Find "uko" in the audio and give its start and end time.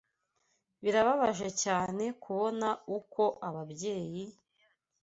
2.97-3.23